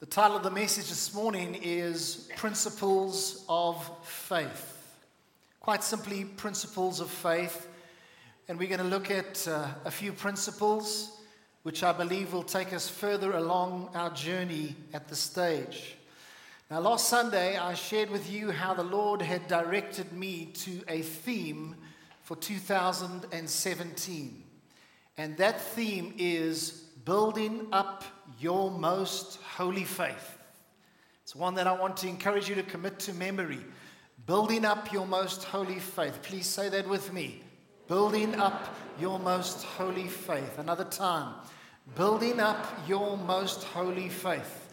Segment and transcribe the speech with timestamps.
[0.00, 4.96] The title of the message this morning is Principles of Faith.
[5.60, 7.68] Quite simply, Principles of Faith.
[8.48, 11.20] And we're going to look at uh, a few principles
[11.62, 15.94] which I believe will take us further along our journey at this stage.
[16.72, 21.02] Now, last Sunday, I shared with you how the Lord had directed me to a
[21.02, 21.76] theme
[22.24, 24.42] for 2017.
[25.16, 28.02] And that theme is building up
[28.38, 30.38] your most holy faith.
[31.22, 33.60] It's one that I want to encourage you to commit to memory.
[34.26, 36.20] Building up your most holy faith.
[36.22, 37.42] Please say that with me.
[37.88, 40.58] Building up your most holy faith.
[40.58, 41.34] Another time.
[41.96, 44.72] Building up your most holy faith.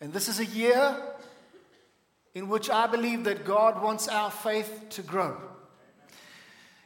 [0.00, 0.96] And this is a year
[2.34, 5.36] in which I believe that God wants our faith to grow.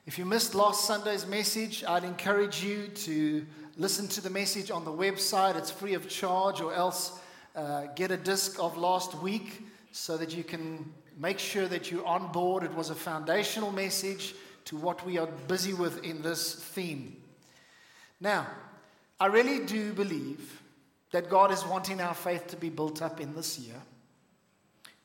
[0.06, 3.46] If you missed last Sunday's message, I'd encourage you to
[3.76, 5.56] listen to the message on the website.
[5.56, 7.18] It's free of charge, or else
[7.54, 12.04] uh, get a disc of last week so that you can make sure that you're
[12.04, 12.62] on board.
[12.62, 14.34] It was a foundational message
[14.66, 17.16] to what we are busy with in this theme.
[18.20, 18.46] Now,
[19.20, 20.62] I really do believe
[21.12, 23.80] that God is wanting our faith to be built up in this year.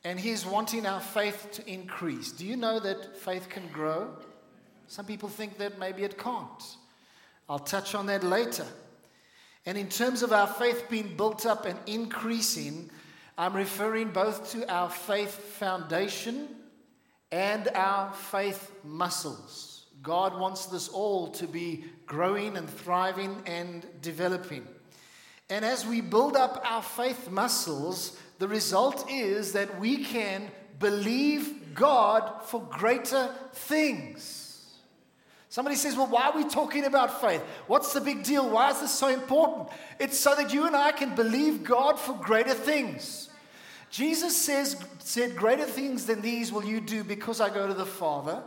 [0.03, 2.31] And He's wanting our faith to increase.
[2.31, 4.09] Do you know that faith can grow?
[4.87, 6.75] Some people think that maybe it can't.
[7.51, 8.65] I'll touch on that later.
[9.65, 12.89] And in terms of our faith being built up and increasing,
[13.37, 16.47] I'm referring both to our faith foundation
[17.29, 19.87] and our faith muscles.
[20.01, 24.65] God wants this all to be growing and thriving and developing.
[25.49, 31.75] And as we build up our faith muscles, the result is that we can believe
[31.75, 34.40] God for greater things.
[35.51, 37.43] Somebody says, Well, why are we talking about faith?
[37.67, 38.49] What's the big deal?
[38.49, 39.67] Why is this so important?
[39.99, 43.29] It's so that you and I can believe God for greater things.
[43.89, 47.85] Jesus says, said, Greater things than these will you do because I go to the
[47.85, 48.41] Father.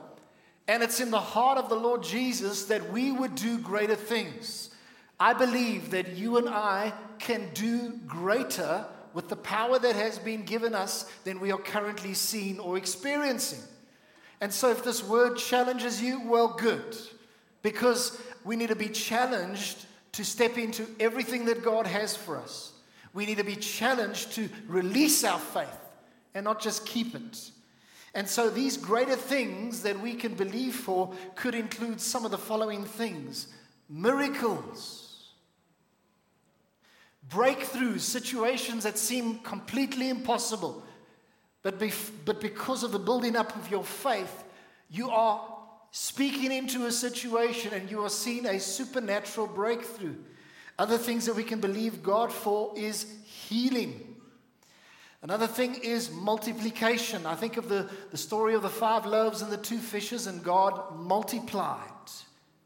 [0.67, 4.71] And it's in the heart of the Lord Jesus that we would do greater things.
[5.21, 10.45] I believe that you and I can do greater with the power that has been
[10.45, 13.61] given us than we are currently seeing or experiencing.
[14.41, 16.97] And so, if this word challenges you, well, good.
[17.63, 22.73] Because we need to be challenged to step into everything that God has for us.
[23.13, 25.69] We need to be challenged to release our faith
[26.35, 27.51] and not just keep it.
[28.15, 32.39] And so, these greater things that we can believe for could include some of the
[32.39, 33.49] following things
[33.89, 35.31] miracles,
[37.29, 40.85] breakthroughs, situations that seem completely impossible
[41.65, 44.45] but, bef- but because of the building up of your faith,
[44.91, 45.41] you are
[45.91, 50.15] speaking into a situation and you are seeing a supernatural breakthrough.
[50.79, 54.15] Other things that we can believe God for is healing.
[55.23, 57.25] Another thing is multiplication.
[57.25, 60.45] I think of the, the story of the five loaves and the two fishes, and
[60.45, 61.79] God multiplied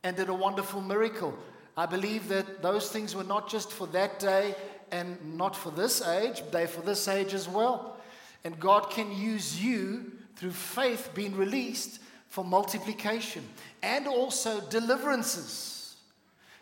[0.03, 1.39] and did a wonderful miracle.
[1.77, 4.57] I believe that those things were not just for that day
[4.91, 7.98] and not for this age, they're for this age as well.
[8.49, 13.47] And God can use you through faith being released for multiplication
[13.83, 15.97] and also deliverances.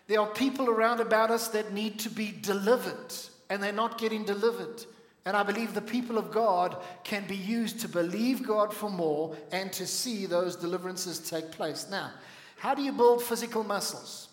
[0.08, 3.14] There are people around about us that need to be delivered,
[3.48, 4.84] and they're not getting delivered.
[5.26, 9.36] And I believe the people of God can be used to believe God for more
[9.52, 11.86] and to see those deliverances take place.
[11.88, 12.10] Now,
[12.58, 14.28] how do you build physical muscles?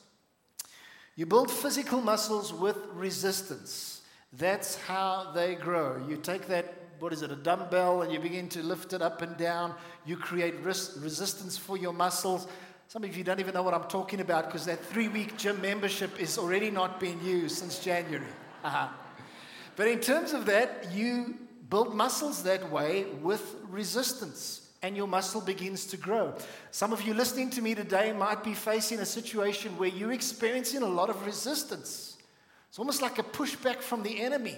[1.16, 4.02] You build physical muscles with resistance.
[4.36, 6.03] That's how they grow.
[6.09, 9.22] You take that what is it, a dumbbell, and you begin to lift it up
[9.22, 9.75] and down.
[10.06, 12.47] You create res- resistance for your muscles.
[12.88, 15.62] Some of you don't even know what I'm talking about because that three week gym
[15.62, 18.25] membership is already not being used since January.
[18.63, 18.88] Uh-huh.
[19.75, 21.36] But in terms of that, you
[21.69, 26.34] build muscles that way with resistance and your muscle begins to grow.
[26.72, 30.81] Some of you listening to me today might be facing a situation where you're experiencing
[30.81, 32.16] a lot of resistance.
[32.69, 34.56] It's almost like a pushback from the enemy.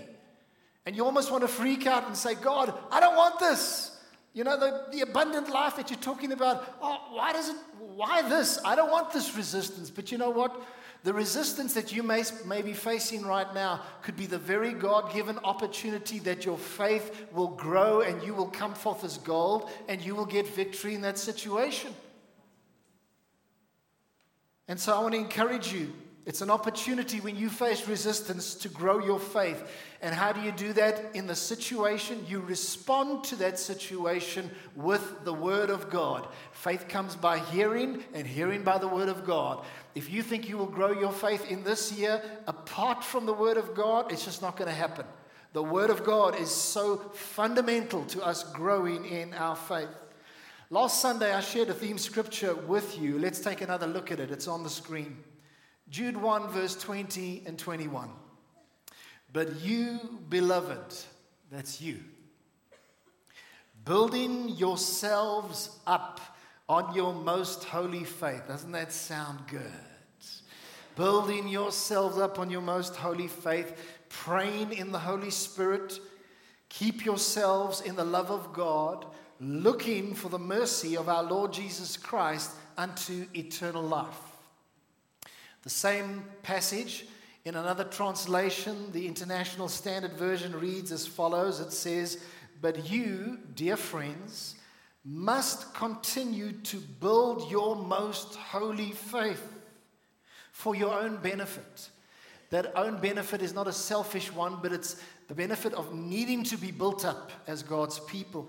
[0.86, 3.92] And you almost want to freak out and say, God, I don't want this.
[4.34, 8.22] You know, the, the abundant life that you're talking about, oh, why does it, why
[8.28, 8.60] this?
[8.64, 9.90] I don't want this resistance.
[9.90, 10.62] But you know what?
[11.04, 15.14] The resistance that you may, may be facing right now could be the very God
[15.14, 20.02] given opportunity that your faith will grow and you will come forth as gold and
[20.02, 21.94] you will get victory in that situation.
[24.68, 25.94] And so I want to encourage you
[26.26, 29.64] it's an opportunity when you face resistance to grow your faith.
[30.02, 31.14] And how do you do that?
[31.14, 36.28] In the situation, you respond to that situation with the Word of God.
[36.52, 39.64] Faith comes by hearing, and hearing by the Word of God.
[39.94, 43.58] If you think you will grow your faith in this year apart from the Word
[43.58, 45.06] of God, it's just not going to happen.
[45.54, 49.90] The Word of God is so fundamental to us growing in our faith.
[50.72, 53.20] Last Sunday, I shared a theme scripture with you.
[53.20, 54.32] Let's take another look at it.
[54.32, 55.18] It's on the screen.
[55.90, 58.10] Jude 1, verse 20 and 21.
[59.32, 60.00] But you,
[60.30, 60.96] beloved,
[61.52, 62.00] that's you,
[63.84, 66.20] building yourselves up
[66.68, 68.48] on your most holy faith.
[68.48, 69.62] Doesn't that sound good?
[70.96, 73.78] Building yourselves up on your most holy faith,
[74.10, 76.00] praying in the Holy Spirit.
[76.70, 79.06] Keep yourselves in the love of God,
[79.40, 84.35] looking for the mercy of our Lord Jesus Christ unto eternal life.
[85.66, 87.08] The same passage
[87.44, 92.24] in another translation, the International Standard Version reads as follows It says,
[92.62, 94.56] But you, dear friends,
[95.04, 99.44] must continue to build your most holy faith
[100.52, 101.90] for your own benefit.
[102.52, 106.58] That own benefit is not a selfish one, but it's the benefit of needing to
[106.58, 108.48] be built up as God's people.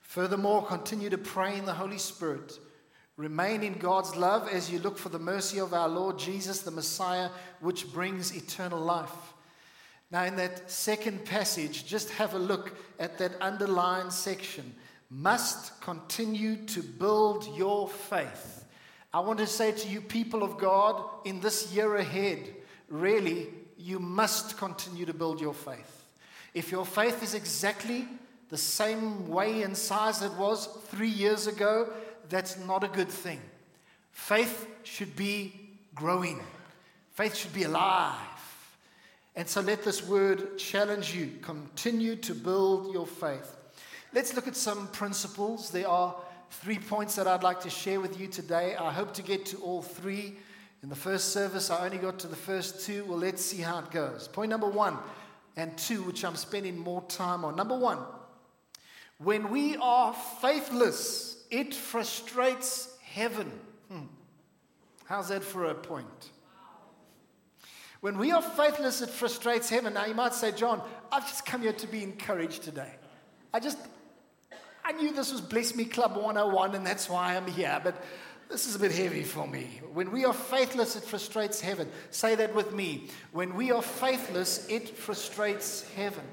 [0.00, 2.58] Furthermore, continue to pray in the Holy Spirit.
[3.18, 6.70] Remain in God's love as you look for the mercy of our Lord Jesus, the
[6.70, 9.34] Messiah, which brings eternal life.
[10.12, 14.72] Now, in that second passage, just have a look at that underlined section
[15.10, 18.64] must continue to build your faith.
[19.12, 22.54] I want to say to you, people of God, in this year ahead,
[22.88, 26.04] really, you must continue to build your faith.
[26.54, 28.06] If your faith is exactly
[28.48, 31.92] the same way and size it was three years ago,
[32.28, 33.40] that's not a good thing.
[34.12, 35.54] Faith should be
[35.94, 36.40] growing,
[37.12, 38.16] faith should be alive.
[39.36, 41.30] And so let this word challenge you.
[41.42, 43.56] Continue to build your faith.
[44.12, 45.70] Let's look at some principles.
[45.70, 46.16] There are
[46.50, 48.74] three points that I'd like to share with you today.
[48.74, 50.36] I hope to get to all three.
[50.82, 53.04] In the first service, I only got to the first two.
[53.04, 54.26] Well, let's see how it goes.
[54.26, 54.98] Point number one
[55.56, 57.54] and two, which I'm spending more time on.
[57.54, 57.98] Number one,
[59.18, 63.50] when we are faithless, it frustrates heaven.
[63.90, 64.04] Hmm.
[65.04, 66.30] How's that for a point?
[68.00, 69.94] When we are faithless, it frustrates heaven.
[69.94, 72.92] Now, you might say, John, I've just come here to be encouraged today.
[73.52, 73.78] I just,
[74.84, 78.00] I knew this was Bless Me Club 101, and that's why I'm here, but
[78.48, 79.80] this is a bit heavy for me.
[79.92, 81.90] When we are faithless, it frustrates heaven.
[82.10, 83.08] Say that with me.
[83.32, 86.24] When we are faithless, it frustrates heaven.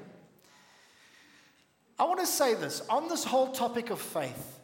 [1.98, 4.55] I want to say this on this whole topic of faith,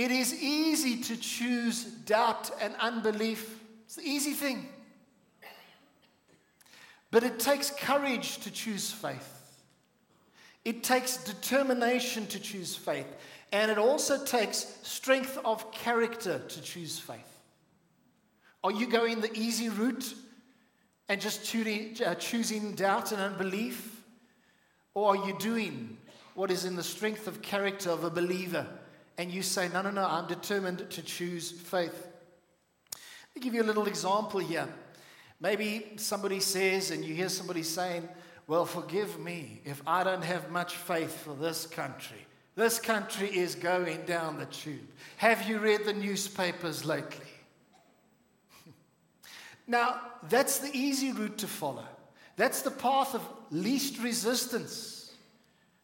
[0.00, 3.60] it is easy to choose doubt and unbelief.
[3.84, 4.66] It's the easy thing.
[7.10, 9.36] But it takes courage to choose faith.
[10.64, 13.14] It takes determination to choose faith,
[13.52, 17.38] and it also takes strength of character to choose faith.
[18.64, 20.14] Are you going the easy route
[21.10, 24.00] and just choosing, uh, doubt and unbelief?
[24.94, 25.98] Or are you doing
[26.34, 28.66] what is in the strength of character of a believer
[29.20, 32.08] and you say, No, no, no, I'm determined to choose faith?
[32.94, 34.66] Let me give you a little example here.
[35.38, 38.08] Maybe somebody says, and you hear somebody saying,
[38.46, 42.26] well, forgive me if I don't have much faith for this country.
[42.56, 44.88] This country is going down the tube.
[45.18, 47.26] Have you read the newspapers lately?
[49.66, 50.00] now,
[50.30, 51.86] that's the easy route to follow.
[52.36, 55.12] That's the path of least resistance.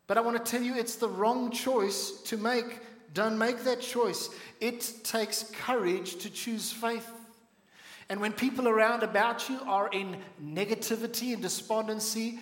[0.07, 2.81] But I want to tell you, it's the wrong choice to make.
[3.17, 4.29] Don't make that choice.
[4.61, 7.11] It takes courage to choose faith.
[8.11, 12.39] And when people around about you are in negativity and despondency,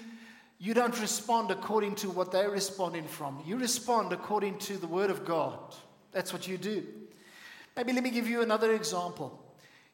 [0.59, 3.41] you don't respond according to what they're responding from.
[3.47, 5.61] You respond according to the Word of God.
[6.11, 6.85] That's what you do.
[7.77, 9.41] Maybe let me give you another example.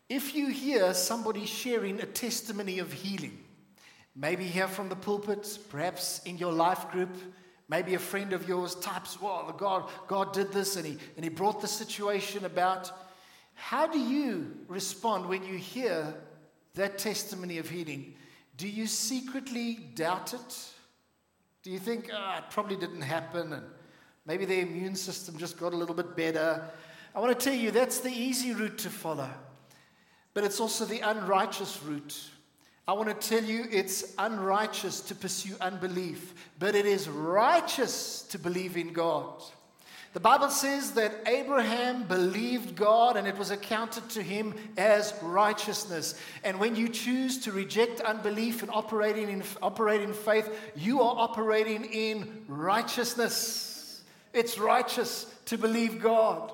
[0.08, 3.38] If you hear somebody sharing a testimony of healing,
[4.16, 7.14] maybe here from the pulpit, perhaps in your life group,
[7.70, 11.28] maybe a friend of yours types, well, God, God did this and he, and he
[11.28, 12.90] brought the situation about.
[13.54, 16.12] How do you respond when you hear
[16.74, 18.14] that testimony of healing?
[18.56, 20.68] Do you secretly doubt it?
[21.62, 23.62] Do you think, oh, it probably didn't happen and
[24.26, 26.68] maybe the immune system just got a little bit better?
[27.14, 29.30] I want to tell you that's the easy route to follow,
[30.34, 32.30] but it's also the unrighteous route.
[32.90, 38.36] I want to tell you it's unrighteous to pursue unbelief, but it is righteous to
[38.36, 39.44] believe in God.
[40.12, 46.20] The Bible says that Abraham believed God and it was accounted to him as righteousness.
[46.42, 51.14] And when you choose to reject unbelief and operating in, operate in faith, you are
[51.16, 54.02] operating in righteousness.
[54.32, 56.50] It's righteous to believe God.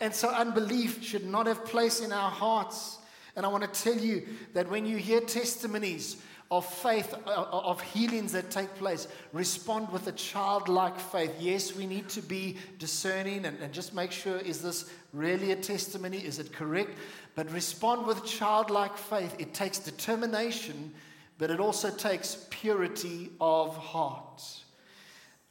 [0.00, 2.99] And so unbelief should not have place in our hearts.
[3.36, 6.16] And I want to tell you that when you hear testimonies
[6.50, 9.06] of faith, uh, of healings that take place.
[9.32, 11.32] Respond with a childlike faith.
[11.38, 15.56] Yes, we need to be discerning and, and just make sure is this really a
[15.56, 16.18] testimony?
[16.18, 16.98] Is it correct?
[17.36, 19.36] But respond with childlike faith.
[19.38, 20.92] It takes determination,
[21.38, 24.42] but it also takes purity of heart.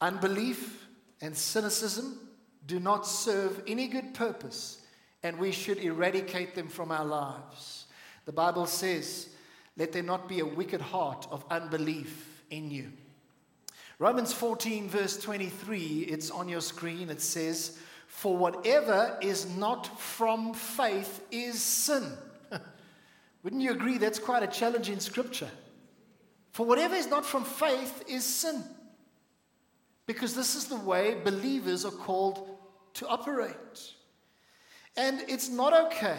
[0.02, 0.86] Unbelief
[1.22, 2.28] and cynicism
[2.66, 4.79] do not serve any good purpose,
[5.22, 7.86] and we should eradicate them from our lives.
[8.24, 9.28] The Bible says,
[9.76, 12.92] Let there not be a wicked heart of unbelief in you.
[13.98, 17.10] Romans 14, verse 23, it's on your screen.
[17.10, 22.04] It says, For whatever is not from faith is sin.
[23.42, 25.50] Wouldn't you agree that's quite a challenging scripture?
[26.52, 28.64] For whatever is not from faith is sin.
[30.06, 32.58] Because this is the way believers are called
[32.94, 33.94] to operate.
[34.96, 36.18] And it's not okay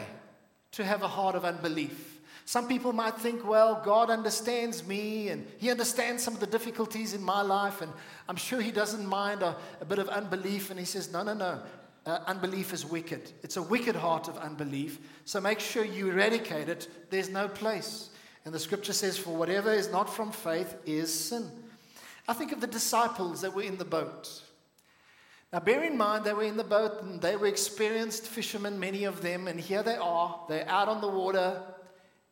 [0.73, 2.19] to have a heart of unbelief.
[2.45, 7.13] Some people might think, well, God understands me and He understands some of the difficulties
[7.13, 7.91] in my life, and
[8.27, 10.71] I'm sure He doesn't mind a, a bit of unbelief.
[10.71, 11.59] And He says, no, no, no.
[12.03, 13.31] Uh, unbelief is wicked.
[13.43, 14.99] It's a wicked heart of unbelief.
[15.25, 16.87] So make sure you eradicate it.
[17.11, 18.09] There's no place.
[18.43, 21.47] And the scripture says, for whatever is not from faith is sin.
[22.27, 24.41] I think of the disciples that were in the boat.
[25.53, 29.03] Now, bear in mind, they were in the boat and they were experienced fishermen, many
[29.03, 30.39] of them, and here they are.
[30.47, 31.61] They're out on the water,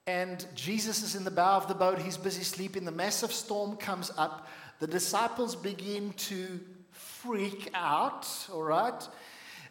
[0.08, 2.00] and Jesus is in the bow of the boat.
[2.00, 2.86] He's busy sleeping.
[2.86, 4.48] The massive storm comes up.
[4.80, 6.60] The disciples begin to
[6.92, 9.08] freak out, all right?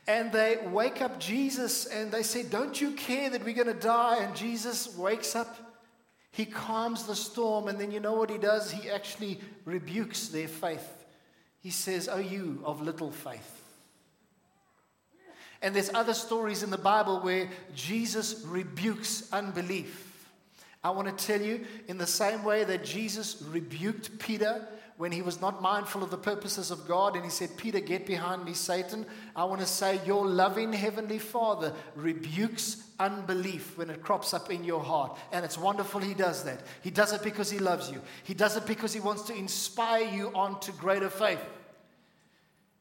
[0.07, 3.75] And they wake up Jesus and they say, Don't you care that we're going to
[3.75, 4.19] die?
[4.23, 5.57] And Jesus wakes up
[6.39, 8.71] he calms the storm, and then you know what he does?
[8.71, 10.98] He actually rebukes their faith.
[11.61, 13.55] He says, Oh, you of little faith.
[15.61, 20.05] And there's other stories in the Bible where Jesus rebukes unbelief.
[20.85, 24.67] I want to tell you, in the same way that Jesus rebuked Peter
[24.99, 28.05] when he was not mindful of the purposes of God and he said, Peter, get
[28.05, 29.07] behind me, Satan.
[29.35, 34.65] I want to say, Your loving Heavenly Father rebukes unbelief when it crops up in
[34.65, 35.17] your heart.
[35.31, 36.61] And it's wonderful he does that.
[36.83, 40.05] He does it because he loves you, he does it because he wants to inspire
[40.05, 41.41] you on to greater faith.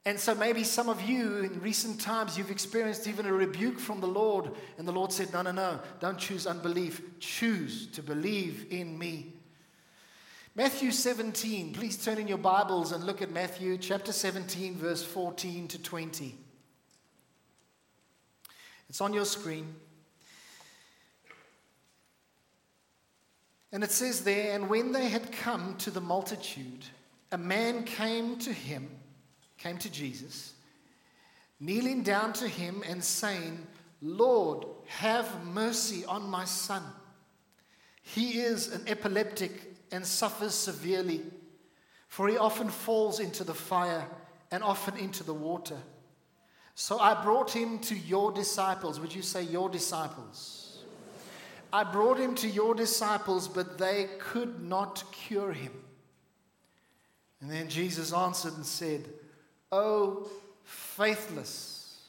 [0.04, 4.00] And so maybe some of you in recent times you've experienced even a rebuke from
[4.00, 7.00] the Lord, and the Lord said, No, no, no, don't choose unbelief.
[7.20, 9.34] Choose to believe in me.
[10.58, 15.68] Matthew 17, please turn in your Bibles and look at Matthew chapter 17, verse 14
[15.68, 16.36] to 20.
[18.88, 19.72] It's on your screen.
[23.70, 26.84] And it says there, and when they had come to the multitude,
[27.30, 28.90] a man came to him,
[29.58, 30.54] came to Jesus,
[31.60, 33.64] kneeling down to him and saying,
[34.02, 36.82] Lord, have mercy on my son.
[38.02, 41.22] He is an epileptic and suffers severely,
[42.08, 44.06] for he often falls into the fire
[44.50, 45.78] and often into the water.
[46.74, 49.00] So I brought him to your disciples.
[49.00, 50.84] Would you say your disciples?
[51.72, 55.72] I brought him to your disciples, but they could not cure him.
[57.40, 59.08] And then Jesus answered and said,
[59.70, 60.30] Oh,
[60.64, 62.08] faithless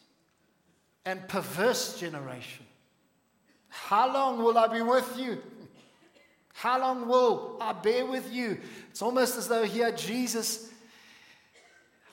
[1.06, 2.66] and perverse generation,
[3.70, 5.42] how long will I be with you?
[6.54, 8.58] How long will I bear with you?
[8.90, 10.70] It's almost as though here Jesus,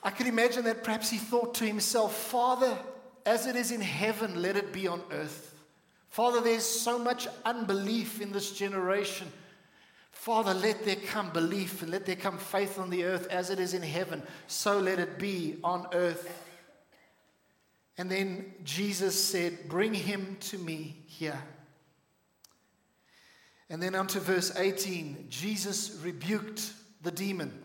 [0.01, 2.77] I could imagine that perhaps he thought to himself, Father,
[3.25, 5.53] as it is in heaven, let it be on earth.
[6.09, 9.27] Father, there's so much unbelief in this generation.
[10.11, 13.59] Father, let there come belief and let there come faith on the earth as it
[13.59, 14.23] is in heaven.
[14.47, 16.43] So let it be on earth.
[17.97, 21.41] And then Jesus said, Bring him to me here.
[23.69, 27.63] And then on to verse 18 Jesus rebuked the demon.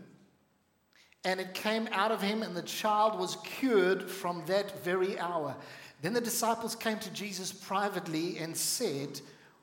[1.25, 5.55] And it came out of him, and the child was cured from that very hour.
[6.01, 9.21] Then the disciples came to Jesus privately and said,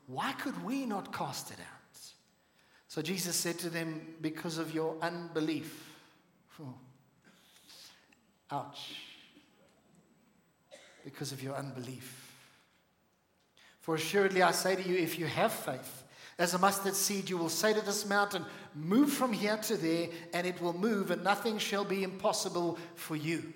[0.07, 1.99] Why could we not cast it out?
[2.87, 5.87] So Jesus said to them, Because of your unbelief.
[8.51, 8.95] Ouch.
[11.03, 12.31] Because of your unbelief.
[13.81, 16.03] For assuredly I say to you, if you have faith,
[16.39, 20.07] as a mustard seed, you will say to this mountain, Move from here to there,
[20.33, 23.53] and it will move, and nothing shall be impossible for you.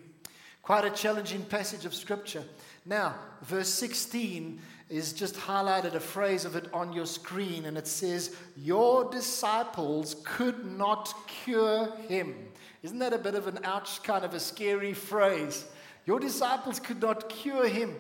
[0.62, 2.44] Quite a challenging passage of scripture.
[2.86, 4.60] Now, verse 16
[4.90, 10.18] is just highlighted a phrase of it on your screen, and it says, Your disciples
[10.26, 12.36] could not cure him.
[12.82, 15.64] Isn't that a bit of an ouch, kind of a scary phrase?
[16.06, 17.96] Your disciples could not cure him.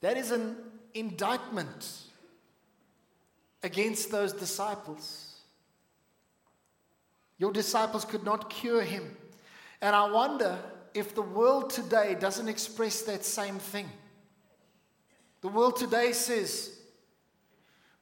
[0.00, 0.56] That is an
[0.94, 2.05] indictment
[3.62, 5.34] against those disciples.
[7.38, 9.16] Your disciples could not cure him.
[9.80, 10.58] And I wonder
[10.94, 13.90] if the world today doesn't express that same thing.
[15.42, 16.78] The world today says,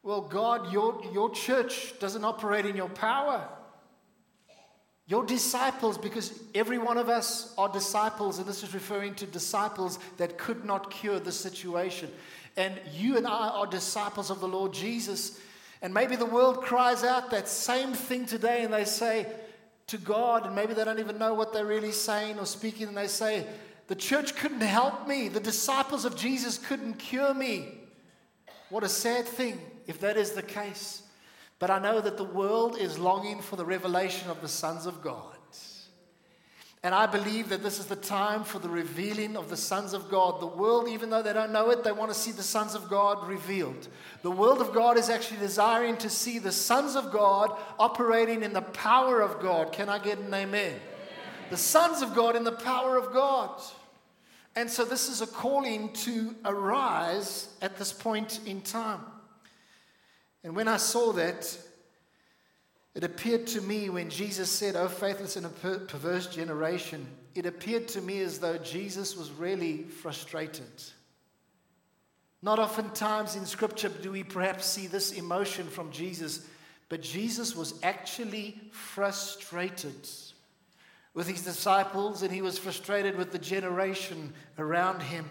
[0.03, 3.49] well, God, your, your church doesn't operate in your power.
[5.07, 9.99] Your disciples, because every one of us are disciples, and this is referring to disciples
[10.17, 12.11] that could not cure the situation.
[12.57, 15.39] And you and I are disciples of the Lord Jesus.
[15.83, 19.27] And maybe the world cries out that same thing today, and they say
[19.89, 22.97] to God, and maybe they don't even know what they're really saying or speaking, and
[22.97, 23.47] they say,
[23.89, 27.79] The church couldn't help me, the disciples of Jesus couldn't cure me.
[28.71, 31.03] What a sad thing if that is the case.
[31.65, 35.01] But I know that the world is longing for the revelation of the sons of
[35.01, 35.35] God.
[36.83, 40.11] And I believe that this is the time for the revealing of the sons of
[40.11, 40.43] God.
[40.43, 42.91] The world, even though they don't know it, they want to see the sons of
[42.91, 43.89] God revealed.
[44.21, 48.53] The world of God is actually desiring to see the sons of God operating in
[48.53, 49.73] the power of God.
[49.73, 50.45] Can I get an amen?
[50.45, 50.81] amen.
[51.49, 53.59] The sons of God in the power of God.
[54.55, 59.01] And so this is a calling to arise at this point in time.
[60.45, 61.59] And when I saw that,
[62.95, 65.53] it appeared to me when Jesus said, Oh, faithless and
[65.89, 70.71] perverse generation, it appeared to me as though Jesus was really frustrated.
[72.43, 76.47] Not oftentimes in Scripture do we perhaps see this emotion from Jesus,
[76.91, 79.97] but Jesus was actually frustrated
[81.15, 85.31] with his disciples, and he was frustrated with the generation around him,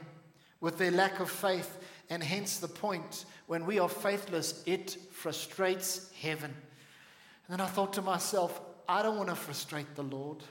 [0.60, 1.78] with their lack of faith,
[2.10, 6.52] and hence the point when we are faithless, it frustrates heaven.
[6.52, 10.44] And then I thought to myself, I don't want to frustrate the Lord.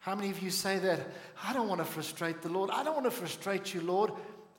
[0.00, 1.00] How many of you say that?
[1.44, 2.70] I don't want to frustrate the Lord.
[2.70, 4.12] I don't want to frustrate you, Lord.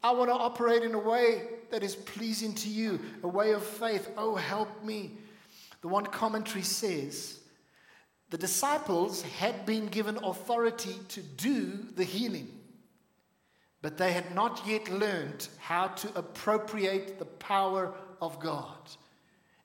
[0.03, 3.63] I want to operate in a way that is pleasing to you, a way of
[3.63, 4.09] faith.
[4.17, 5.11] Oh, help me.
[5.81, 7.39] The one commentary says
[8.29, 12.47] the disciples had been given authority to do the healing.
[13.81, 18.77] But they had not yet learned how to appropriate the power of God.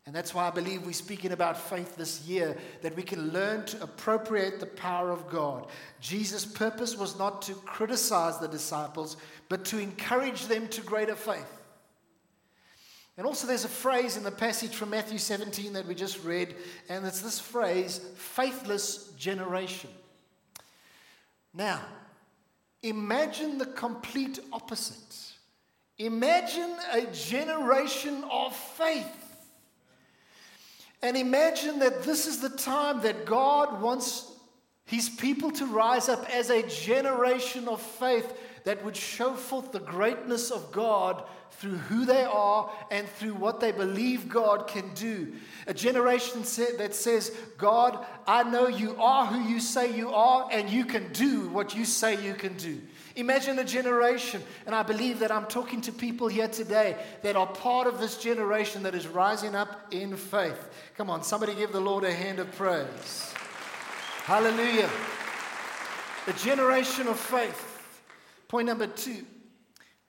[0.06, 3.66] And that's why I believe we're speaking about faith this year, that we can learn
[3.66, 5.66] to appropriate the power of God.
[6.00, 9.16] Jesus' purpose was not to criticize the disciples,
[9.48, 11.52] but to encourage them to greater faith.
[13.18, 16.54] And also, there's a phrase in the passage from Matthew 17 that we just read,
[16.88, 19.90] and it's this phrase faithless generation.
[21.52, 21.80] Now,
[22.86, 25.32] Imagine the complete opposite.
[25.98, 29.42] Imagine a generation of faith.
[31.02, 34.32] And imagine that this is the time that God wants
[34.84, 38.32] his people to rise up as a generation of faith
[38.66, 43.60] that would show forth the greatness of God through who they are and through what
[43.60, 45.34] they believe God can do.
[45.68, 46.40] A generation
[46.78, 51.12] that says, God, I know you are who you say you are, and you can
[51.12, 52.80] do what you say you can do.
[53.14, 57.46] Imagine a generation, and I believe that I'm talking to people here today that are
[57.46, 60.68] part of this generation that is rising up in faith.
[60.96, 63.32] Come on, somebody give the Lord a hand of praise.
[64.24, 64.90] Hallelujah.
[66.26, 67.74] A generation of faith.
[68.48, 69.24] Point number two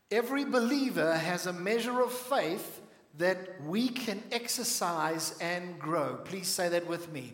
[0.10, 2.82] every believer has a measure of faith
[3.18, 6.20] that we can exercise and grow.
[6.24, 7.34] Please say that with me.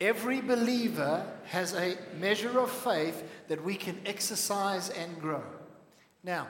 [0.00, 5.42] Every believer has a measure of faith that we can exercise and grow.
[6.24, 6.48] Now,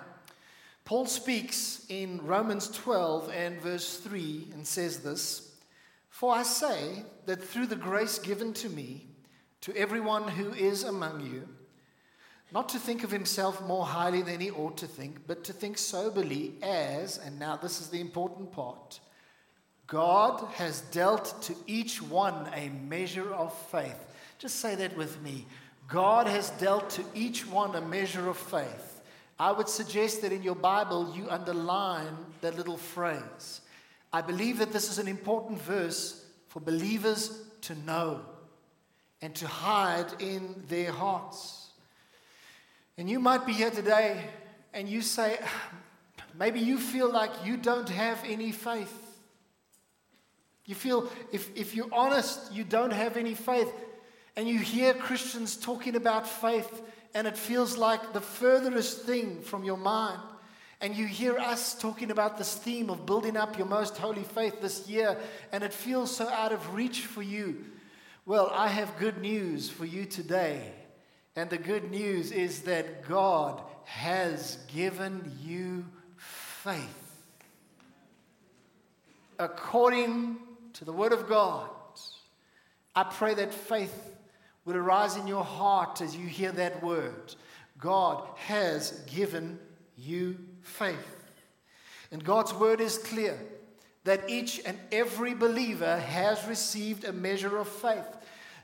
[0.85, 5.53] Paul speaks in Romans 12 and verse 3 and says this
[6.09, 9.07] For I say that through the grace given to me,
[9.63, 11.49] to everyone who is among you,
[12.53, 15.79] not to think of himself more highly than he ought to think, but to think
[15.79, 19.01] soberly as, and now this is the important part,
[19.87, 23.99] God has dealt to each one a measure of faith.
[24.39, 25.47] Just say that with me.
[25.89, 29.03] God has dealt to each one a measure of faith.
[29.39, 33.61] I would suggest that in your Bible you underline that little phrase.
[34.13, 38.21] I believe that this is an important verse for believers to know
[39.23, 41.60] and to hide in their hearts.
[43.01, 44.23] And you might be here today
[44.75, 45.39] and you say,
[46.39, 48.95] maybe you feel like you don't have any faith.
[50.67, 53.73] You feel, if, if you're honest, you don't have any faith.
[54.37, 56.83] And you hear Christians talking about faith,
[57.15, 60.21] and it feels like the furthest thing from your mind.
[60.83, 64.61] And you hear us talking about this theme of building up your most holy faith
[64.61, 65.17] this year,
[65.53, 67.65] and it feels so out of reach for you.
[68.27, 70.75] Well, I have good news for you today.
[71.37, 77.25] And the good news is that God has given you faith.
[79.39, 80.37] According
[80.75, 81.69] to the Word of God,
[82.95, 84.11] I pray that faith
[84.65, 87.35] would arise in your heart as you hear that word.
[87.79, 89.59] God has given
[89.97, 91.17] you faith.
[92.13, 93.39] And God's word is clear
[94.05, 98.05] that each and every believer has received a measure of faith.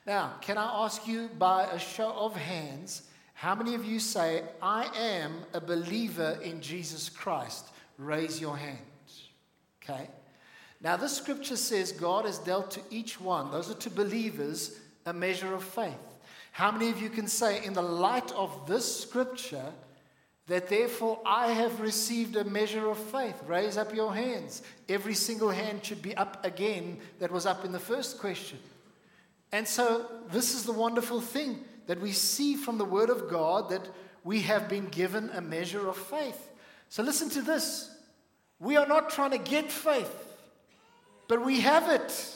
[0.07, 3.03] Now, can I ask you by a show of hands,
[3.35, 7.67] how many of you say, I am a believer in Jesus Christ?
[7.99, 8.79] Raise your hand.
[9.83, 10.09] Okay?
[10.81, 15.13] Now, this scripture says God has dealt to each one, those are to believers, a
[15.13, 15.95] measure of faith.
[16.53, 19.73] How many of you can say, in the light of this scripture,
[20.47, 23.43] that therefore I have received a measure of faith?
[23.47, 24.63] Raise up your hands.
[24.89, 28.59] Every single hand should be up again that was up in the first question.
[29.53, 33.71] And so, this is the wonderful thing that we see from the Word of God
[33.71, 33.89] that
[34.25, 36.51] we have been given a measure of faith.
[36.89, 37.91] So, listen to this.
[38.59, 40.15] We are not trying to get faith,
[41.29, 42.33] but we have it.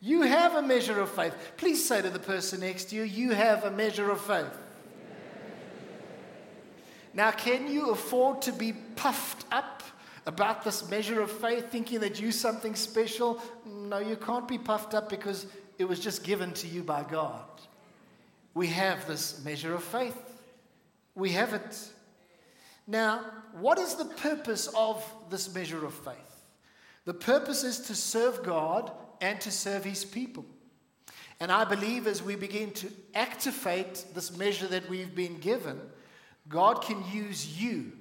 [0.00, 1.34] You have a measure of faith.
[1.56, 4.56] Please say to the person next to you, You have a measure of faith.
[7.14, 9.82] Now, can you afford to be puffed up
[10.26, 13.42] about this measure of faith, thinking that you're something special?
[13.66, 15.46] No, you can't be puffed up because
[15.78, 17.44] it was just given to you by God.
[18.52, 20.20] We have this measure of faith.
[21.14, 21.88] We have it.
[22.86, 26.16] Now, what is the purpose of this measure of faith?
[27.04, 30.44] The purpose is to serve God and to serve His people.
[31.40, 35.80] And I believe as we begin to activate this measure that we've been given,
[36.48, 37.92] God can use you.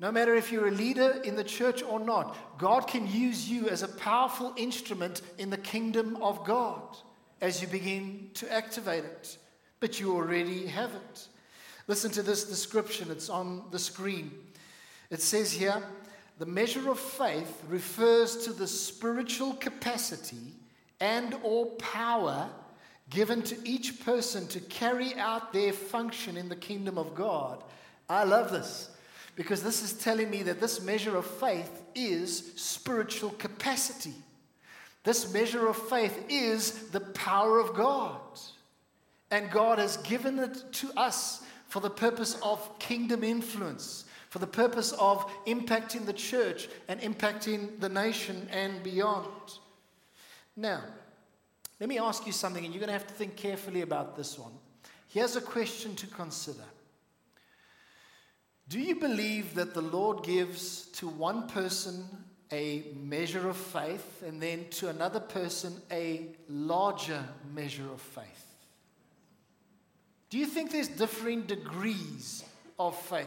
[0.00, 3.68] No matter if you're a leader in the church or not, God can use you
[3.68, 6.96] as a powerful instrument in the kingdom of God
[7.42, 9.36] as you begin to activate it.
[9.78, 11.28] But you already have it.
[11.86, 14.32] Listen to this description, it's on the screen.
[15.10, 15.82] It says here
[16.38, 20.54] the measure of faith refers to the spiritual capacity
[20.98, 22.48] and or power
[23.10, 27.62] given to each person to carry out their function in the kingdom of God.
[28.08, 28.90] I love this
[29.40, 34.12] because this is telling me that this measure of faith is spiritual capacity.
[35.02, 38.20] This measure of faith is the power of God.
[39.30, 44.46] And God has given it to us for the purpose of kingdom influence, for the
[44.46, 49.26] purpose of impacting the church and impacting the nation and beyond.
[50.54, 50.82] Now,
[51.80, 54.38] let me ask you something, and you're going to have to think carefully about this
[54.38, 54.52] one.
[55.08, 56.66] Here's a question to consider
[58.70, 62.04] Do you believe that the Lord gives to one person
[62.52, 68.46] a measure of faith and then to another person a larger measure of faith?
[70.30, 72.44] Do you think there's differing degrees
[72.78, 73.26] of faith?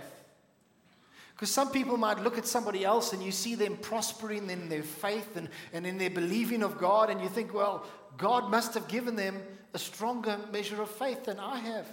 [1.35, 4.81] Because some people might look at somebody else and you see them prospering in their
[4.83, 7.85] faith and, and in their believing of God, and you think, well,
[8.17, 9.41] God must have given them
[9.73, 11.87] a stronger measure of faith than I have.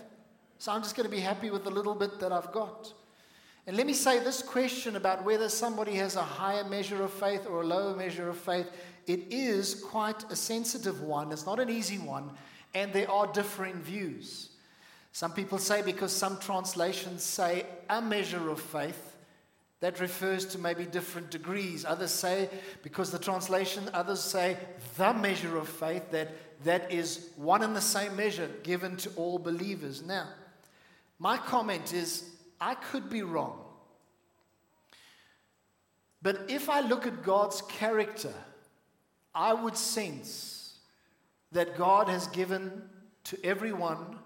[0.59, 2.93] So I'm just going to be happy with the little bit that I've got.
[3.67, 7.47] And let me say this question about whether somebody has a higher measure of faith
[7.47, 8.67] or a lower measure of faith,
[9.07, 11.31] it is quite a sensitive one.
[11.33, 12.31] It's not an easy one,
[12.75, 14.51] and there are differing views.
[15.13, 19.11] Some people say because some translations say a measure of faith,
[19.81, 21.85] that refers to maybe different degrees.
[21.85, 22.51] Others say,
[22.83, 24.57] because the translation, others say
[24.97, 26.33] the measure of faith, that
[26.65, 30.03] that is one and the same measure given to all believers.
[30.03, 30.29] Now,
[31.19, 33.59] my comment is I could be wrong.
[36.23, 38.35] But if I look at God's character,
[39.35, 40.79] I would sense
[41.53, 42.83] that God has given
[43.25, 44.19] to everyone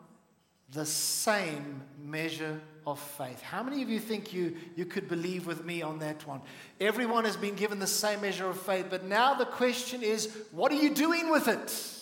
[0.73, 3.40] the same measure of faith.
[3.40, 6.40] How many of you think you, you could believe with me on that one?
[6.81, 10.73] Everyone has been given the same measure of faith, but now the question is what
[10.73, 11.94] are you doing with it?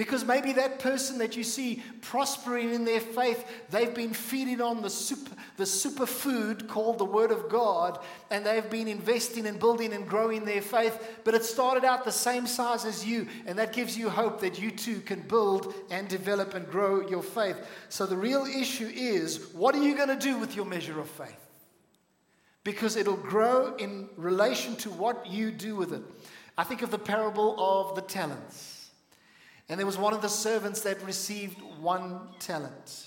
[0.00, 4.80] Because maybe that person that you see prospering in their faith, they've been feeding on
[4.80, 7.98] the super, the superfood called the Word of God,
[8.30, 11.18] and they've been investing and building and growing their faith.
[11.22, 14.58] But it started out the same size as you, and that gives you hope that
[14.58, 17.58] you too can build and develop and grow your faith.
[17.90, 21.10] So the real issue is what are you going to do with your measure of
[21.10, 21.46] faith?
[22.64, 26.02] Because it'll grow in relation to what you do with it.
[26.56, 28.79] I think of the parable of the talents.
[29.70, 33.06] And there was one of the servants that received one talent.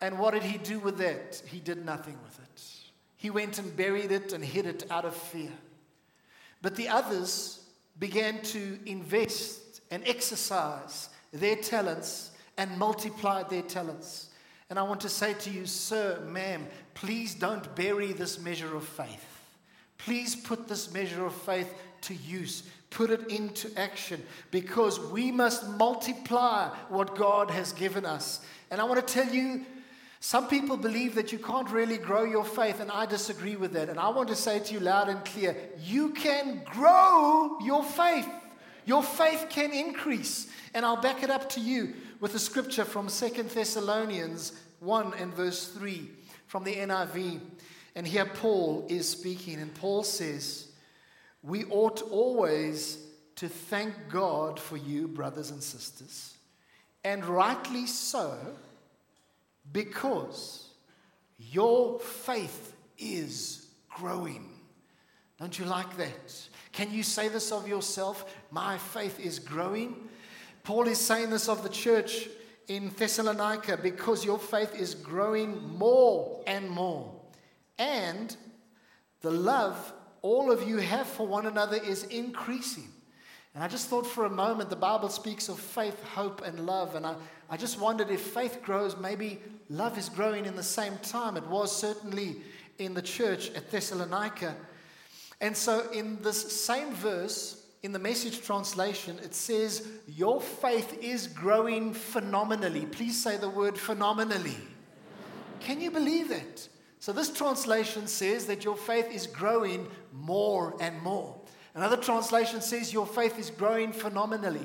[0.00, 1.42] And what did he do with that?
[1.46, 2.62] He did nothing with it.
[3.18, 5.52] He went and buried it and hid it out of fear.
[6.62, 7.60] But the others
[7.98, 14.30] began to invest and exercise their talents and multiplied their talents.
[14.70, 18.84] And I want to say to you, sir, ma'am, please don't bury this measure of
[18.88, 19.26] faith.
[19.98, 22.62] Please put this measure of faith to use.
[22.92, 28.40] Put it into action because we must multiply what God has given us.
[28.70, 29.64] And I want to tell you,
[30.20, 33.88] some people believe that you can't really grow your faith, and I disagree with that.
[33.88, 38.28] And I want to say to you loud and clear you can grow your faith.
[38.84, 40.48] Your faith can increase.
[40.74, 45.34] And I'll back it up to you with a scripture from Second Thessalonians 1 and
[45.34, 46.08] verse 3
[46.46, 47.40] from the NIV.
[47.94, 50.71] And here Paul is speaking, and Paul says,
[51.42, 52.98] We ought always
[53.36, 56.36] to thank God for you, brothers and sisters,
[57.04, 58.38] and rightly so,
[59.72, 60.68] because
[61.38, 64.48] your faith is growing.
[65.38, 66.48] Don't you like that?
[66.70, 68.32] Can you say this of yourself?
[68.52, 69.96] My faith is growing.
[70.62, 72.28] Paul is saying this of the church
[72.68, 77.12] in Thessalonica because your faith is growing more and more.
[77.78, 78.36] And
[79.20, 82.88] the love all of you have for one another is increasing.
[83.54, 86.94] And I just thought for a moment the Bible speaks of faith, hope, and love.
[86.94, 87.16] And I,
[87.50, 91.36] I just wondered if faith grows, maybe love is growing in the same time.
[91.36, 92.36] It was certainly
[92.78, 94.56] in the church at Thessalonica.
[95.40, 101.26] And so, in this same verse, in the message translation, it says, Your faith is
[101.26, 102.86] growing phenomenally.
[102.86, 104.56] Please say the word phenomenally.
[105.60, 106.68] Can you believe it?
[107.02, 111.34] So, this translation says that your faith is growing more and more.
[111.74, 114.64] Another translation says your faith is growing phenomenally.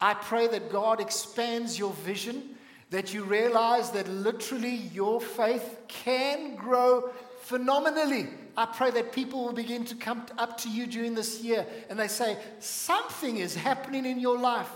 [0.00, 2.54] I pray that God expands your vision,
[2.90, 8.28] that you realize that literally your faith can grow phenomenally.
[8.56, 11.98] I pray that people will begin to come up to you during this year and
[11.98, 14.70] they say, Something is happening in your life.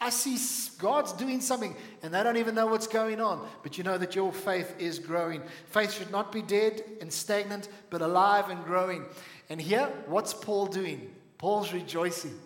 [0.00, 0.38] I see
[0.78, 3.46] God's doing something, and they don't even know what's going on.
[3.62, 5.42] But you know that your faith is growing.
[5.66, 9.04] Faith should not be dead and stagnant, but alive and growing.
[9.50, 11.10] And here, what's Paul doing?
[11.36, 12.38] Paul's rejoicing.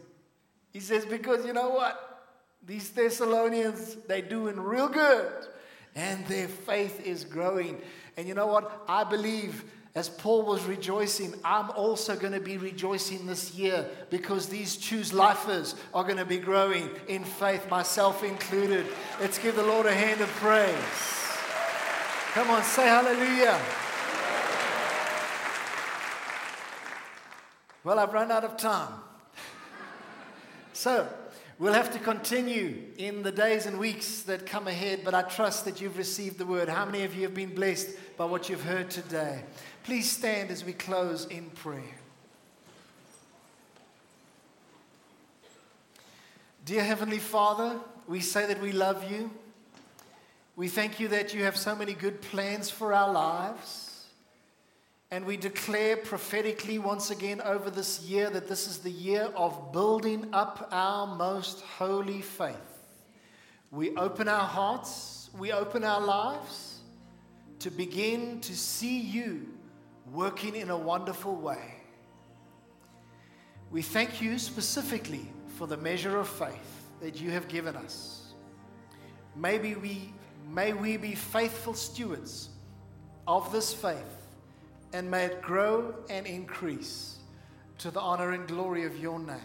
[0.73, 2.09] He says, Because you know what?
[2.65, 5.31] These Thessalonians, they're doing real good,
[5.95, 7.83] and their faith is growing.
[8.17, 8.85] And you know what?
[8.89, 14.49] I believe as Paul was rejoicing, I'm also going to be rejoicing this year because
[14.49, 18.87] these choose lifers are going to be growing in faith, myself included.
[19.21, 20.75] Let's give the Lord a hand of praise.
[22.33, 23.61] Come on, say hallelujah.
[27.85, 28.95] Well, I've run out of time.
[30.73, 31.07] so,
[31.59, 35.65] we'll have to continue in the days and weeks that come ahead, but I trust
[35.65, 36.69] that you've received the word.
[36.69, 39.43] How many of you have been blessed by what you've heard today?
[39.85, 41.99] Please stand as we close in prayer.
[46.65, 49.31] Dear Heavenly Father, we say that we love you.
[50.55, 53.92] We thank you that you have so many good plans for our lives.
[55.13, 59.71] And we declare prophetically once again over this year that this is the year of
[59.71, 62.57] building up our most holy faith.
[63.71, 66.81] We open our hearts, we open our lives
[67.59, 69.49] to begin to see you
[70.11, 71.75] working in a wonderful way.
[73.71, 78.33] We thank you specifically for the measure of faith that you have given us.
[79.37, 80.15] Maybe we,
[80.51, 82.49] may we be faithful stewards
[83.27, 84.22] of this faith
[84.93, 87.19] and may it grow and increase
[87.79, 89.37] to the honor and glory of your name.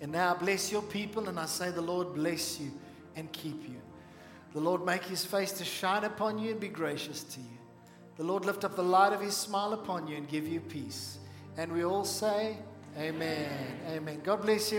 [0.00, 2.70] And now I bless your people, and I say, The Lord bless you
[3.16, 3.80] and keep you.
[4.54, 7.58] The Lord make his face to shine upon you and be gracious to you.
[8.16, 11.18] The Lord lift up the light of his smile upon you and give you peace.
[11.56, 12.56] And we all say,
[12.98, 13.48] Amen.
[13.88, 14.20] Amen.
[14.24, 14.78] God bless you.